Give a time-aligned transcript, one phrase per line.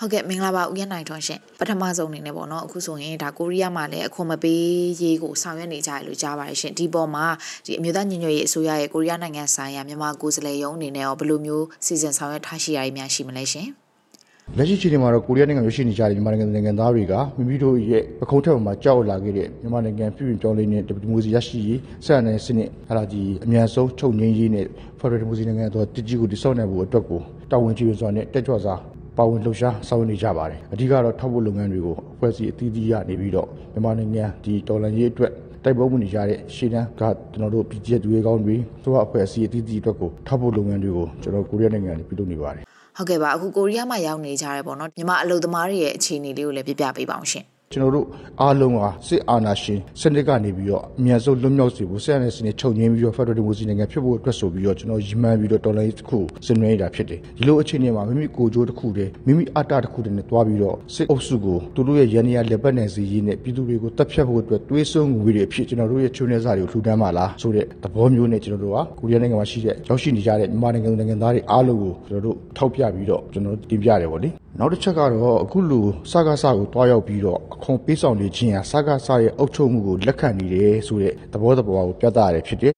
[0.00, 4.64] ဟုတ်ကဲ့မင်္ဂလာပါဦးရနိုင်ထွန်းရှင်ပထမဆုံးအနေနဲ့ပေါ့နော်အခုဆိုရင်ဒါကိုရီးယားမှာလည်းအခွန်မပေး
[5.00, 7.26] ရေးကိုဆောင်ရွက်နေကြရလို့ကြားပါတယ်ရှင်ဒီပေါ်မှာ
[7.66, 13.68] ဒီအမျိုးသားညီညွတ်ရေးအစိုးရရဲ့ကိုရီးယားနိုင်ငံဆိုင်ရာမြန်မာကိုယ်စားလှယ်ရုံးအနေနဲ့ရောဘယ်လိုမျိုးစီစဉ်ဆောင်ရွက်ထားရှိရည်များရှိမလဲရှင်
[14.56, 24.66] လက်ရှိချိန်မှာတော့ကိုရီးယားနိုင်ငံရောက်ရှိနေကြတဲ့မြန်မာနိုင်ငံနိုင်ငံသားတွေကမိမိတို့ရဲ့ပခုံးထက်မှာကြောက်လာခဲ့တဲ့မြန်မာနိုင်ငံပြည်ပြင်ပြောင်းလဲနေတဲ့ဒီမိုစီရရှိရေးဆက်အနေစနစ်ဟာလာဒီအမြန်ဆုံးချုပ်ငြိမ်းရေးနဲ့
[24.98, 27.20] Federal Democracy နိုင်ငံတော်တကြီးကိုတိစောက်နိုင်ဖို့အတွက်ကို
[27.50, 28.76] တာဝန်ကြီးစွာနဲ့တက်ကြွစွာ
[29.16, 35.32] ပါဝင်လှုပ်ရှားဆောင်ရွက်နေကြပါတယ်အဓိကတော့ထောက်ပို့လုပ်ငန်းတွေကိုအဖွဲ့အစည်းအသီးသီးရနေပြီးတော့မြန်မာနိုင်ငံဒီတော်လှန်ရေးအတွက်
[35.64, 42.64] တိုက်ပွဲဝင်နေကြတဲ့ရှေ့တန်းကကျွန်တော်တို့ PGF တွေကောင်းတွေသူ့အဖွဲ့အစည်းအသီးသီးအတွက်ကိုထောက်ပို့လုပ်ငန်းတွေကိုကျွန်တော်ကိုရီးယားနိုင်ငံကနေပြုလုပ်နေပါတယ်
[42.96, 48.06] ဟုတ်ကဲ့ပါအခုကိုရီးယားမှာရောက်နေကြရဲပေါ့နော်မြန်မာအလုပ်သမားတွေရဲ့အခြေအနေလေးကိုလည်းပြပြပေးပါအောင်ရှင် ကျွန်တော်တို့
[48.42, 74.28] အားလုံးဟာစစ်အာဏာရှင်စနစ်ကနေပြီးတော့အမြန်ဆုံးလွတ်မြောက်စေဖို့ဆက်ရတဲ့စနစ်ချုပ်ငင်းပြီးတော့ Federal Democracy နိုင်ငံဖြစ်ဖို့အတွက်ဆိုပြီးတော့ကျွန်တော်ရည်မှန်းပြီးတော့တော်လိုင်းတစ်ခုဆင်နွှဲနေတာဖြစ်တယ်ဒီလိုအခြေအနေမှာမိမိကိုကြိုးတစ်ခုတည်းမိမိအတ္တတစ်ခုတည်းနဲ့တွားပြီးတော့စစ်အုပ်စုကိုသူတို့ရဲ့ရန်ရလက်ပတ်နိုင်စီရေးနဲ့ပြည်သူတွေကိုတပ်ဖြတ်ဖို့အတွက်တွေးဆုံငွေတွေအဖြစ်ကျွန်တော်တို့ရဲ့ချုံနေစားတွေကိုလှူဒန်းပါလားဆိုတဲ့သဘောမျိုးနဲ့ကျွန်တော်တို့ကကိုရီးယားနိုင်ငံမှာရှိတဲ့ရောက်ရှိနေကြတဲ့မြန်မာနိုင်ငံနိုင်ငံသားတွေအားလုံးကိုကျွန်တော်တို့ထောက်ပြပြီးတော့ကျွန်တော်တို့တင်ပြတယ်ပေါ့လေ
[74.60, 82.72] နောက်တစ်ချက်ကတော့အခုလူစကားစကိုတွားရောက်ပြီးတော့အခွန်ပေးဆောင်နေခြင်းဟာစကားစရဲ့အုပ်ချုပ်မှုကိုလက်ခံနေတယ်ဆိုတဲ့သဘောတဘာကိုပြသရတယ်ဖြစ်တယ်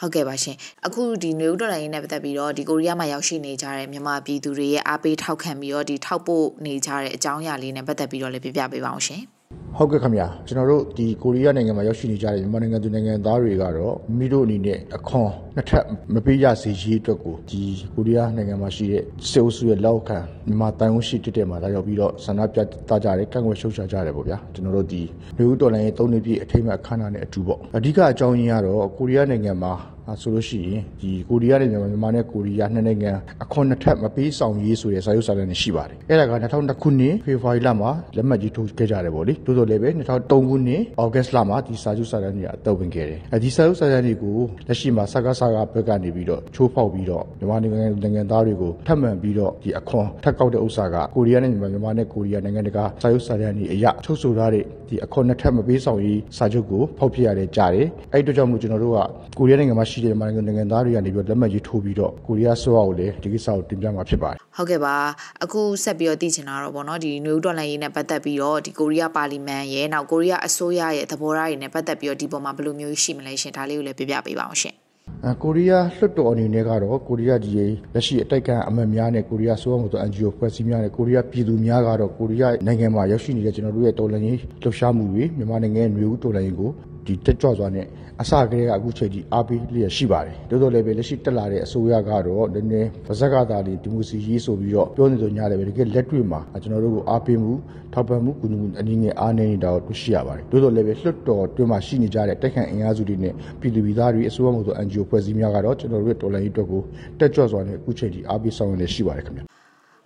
[0.00, 9.22] ဟုတ်ကဲ့ပါရှင်အခုဒီနွေဦးတော်လိုင်းနဲ့ပတ်သက်ပြီးတော့ဒီကိုရီးယားမှာရောက်ရှိနေကြတဲ့မြန်မာပြည်သူတွေရဲ့အားပေးထောက်ခံပြီးတော့ဒီထောက်ပို့နေကြတဲ့အကြောင်းအရာလေးနဲ့ပတ်သက်ပြီးတော့လည်းပြပြပေးပါအောင်ရှင်
[9.78, 17.60] ဟုတ်ကဲ့ခင်ဗျာကျွန်တော်တို့ဒီကိုရီးယားနိုင်ငံမှာရောက်ရှိနေကြတဲ့မြန်မာနိုင်ငံသူနိုင်ငံသားတွေကတော့မိတို့အနေနဲ့အခွန်နှစ်ထပ်မပေးရစေရေးအတွက်ကိုဒီ
[17.94, 25.02] ကိုရီးယားနိုင်ငံမှာရှိတဲ့စေအုပ်စုရဲ့လောက်ခံမြန်မာတိုင်ဝန်းရှိတက်တဲ့မှာလာရောက်ပြီးတော့ဆန္ဒပြတာကြတယ်ကန့်ကွက်ရှုတ်ချကြတယ်ပေါ့ဗျာကျွန်တော်တို့ဒီ
[25.38, 29.72] လူဦးတော်လိုင်းရဲ့၃နှစ်ပြည့်အထိမ်းအမှတ်အခမ်းအနားနဲ့အတူပေါ့အဓိကအကြောင်းရင်းကတော့ကိုရီးယားနိုင်ငံမှာ
[30.22, 33.12] ဆိုလို့ရှိရင်ဒီကိုရီးယားနဲ့မြန်မာမြန်မာနဲ့ကိုရီးယားနှစ်နိုင်ငံ
[33.42, 44.36] အခွန်နှစ်ထပ်မပေးဆောင်ရေးဆိုတဲ့စာရုပ်စာတမ်းတွေရှိပါတယ်အဲ့ဒါက2002ခုနှစ်ဖေဖော်ဝါရီလမှာလက်မှတ်ကြီးထိုးခဲ့ကြတယ်ပေါ့လေတိုးတိုးလည်းပဲ2003ခုနှစ်ဩဂတ်လမှာဒီစာချုပ်စာတမ်းတွေအသက်ဝင်ခဲ့တယ်အဲဒီစာချုပ်စာတမ်းတွေကို
[44.68, 58.98] လက်ရှိမှာစကားစကားဘက်ကနေပြီးတော့ချိုးဖောက်ပြီးတော့မြန်မာနိုင်ငံနိုင်ငံသားတွေကိုထပ်မံပြီးတော့ဒီအခွန်ထပ်ကောက်တဲ့ဥစ္စာကကိုရီးယားနဲ့မြန်မာမြန်မာနဲ့ကိုရီးယားနိုင်ငံတကာစာချုပ်စာတမ်းတွေအရချုပ်ဆိုထားတဲ့ဒီအခွန်နှစ်ထပ်မပေးဆောင်ရေးစာချုပ်ကိုဖောက်ပြရတဲ့ကြားတယ်အဲ့ဒီတော့ကြောင့်မို့ကျွန်တော်တို့က
[59.38, 64.94] ကိုရီးယားနိုင်ငံမှာရှိတဲ့မြန်မာနိုင်ငံသားတွေကနေပြီးတော့လက်မှတ်ရေးထိုးပြီးတော့ကိုရီးယားဆိုအကိုလည်းဒီကိစ္စကိုတင်ပြမှာဖြစ်ပါတယ်ဟုတ်ကဲ့ပါ
[65.44, 74.74] အခုဆက်ပြီးတော့သိချင်တာတော့ဗောနော်ဒီနွေဦးတော်လှန်ရေးနဲ့ပတ်သက်ပြီးတော့ဒီကိုရီးယားပါလီမန်ရဲ့နောက်ကိုရီးယားအစိုးရရဲ့သဘောထားတွေနဲ့ပတ်သက်ပြီးတော့ဒီပေါ်မှာဘယ်လိုမျိုးရှိမလဲရှင်ဒါလေးကိုလည်းပြပြပေးပါအောင်ရှင်
[75.42, 77.50] ကိုရီးယားလွှတ်တော်အနေနဲ့ကတော့ကိုရီးယားဒီ
[77.94, 86.70] လက်ရှိအတိုက်ခံအမတ်များနဲ့ကိုရီးယားဆိုးမှုဆို NGO ဖွဲ့စည်းများနဲ့ကိုရီးယားပြည်သူများကတော့ကိုရီးယားနိုင်ငံမှာရောက်ရှိနေတဲ့ကျွန်တော်တို့ရဲ့တော်လှန်ရေးလှုပ်ရှားမှုတွေမြန်မာနိုင်ငံရဲ့မျိုးဦးတော်လှန်ရေးကို
[87.06, 87.86] ဒီတက်ကြွစွာနဲ့
[88.22, 97.52] အစကတည်းကအခုချိန်ထိအားပေးလျက်ရှိပါတယ်တိုးတိုးလည်းပဲလက်ရှိတက်လာတဲ့အစိုးရကတော့နည်းနည်းဗဇက်ကသာလေးဒီမိုစီရေးဆိုပြီးတော့ပြောနေကြညာလည်းပဲတကယ်လက်တွေ့မှာကျွန်တော်တို့ကိုအားပေးမှု
[97.92, 106.82] ထောက်ပံ့မှုကုညီမှုအနည်းငယ်အားနည်းနေတာကိုတွေ့ရှိရပါတယ်တိုးတိုးလည်းပဲလွှတ်တော်တွင်းမှာရှိနေကြတဲ့တက်ခန့်အင်အားစုတွေနဲ့ပြည်သူပြည်သားတွေအစိုးရမှုဆို NGO ဖွဲ့စည်းများကတော့ကျွန်တော်တို့ရဲ့တော်လှန်ရေးအတွက်ကို
[107.18, 109.42] တက်ကြွစွာနဲ့အခုချိန်ထိအားပေးဆောင်ရွက်နေရှိပါတယ်ခင်ဗျ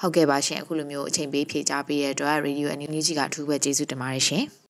[0.00, 4.44] ဟုတ်ကဲ့ပါရှင်အခုလိုမျိုးအချိန်ပေးဖြေကြားပေးတဲ့အတွက် Radio NUG ကအထူးပဲကျေးဇူးတင်ပါတယ်ရှင်